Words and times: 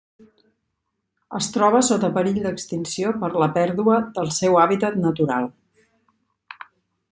Es 1.39 1.49
troba 1.57 1.81
sota 1.89 2.09
perill 2.15 2.39
d'extinció 2.47 3.13
per 3.25 3.31
la 3.43 3.49
pèrdua 3.59 4.01
del 4.17 4.33
seu 4.41 4.57
hàbitat 4.65 5.01
natural. 5.05 5.49